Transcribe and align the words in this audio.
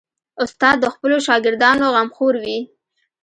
استاد 0.43 0.75
د 0.81 0.85
خپلو 0.93 1.17
شاګردانو 1.27 1.85
غمخور 1.95 2.33
وي. 2.43 2.59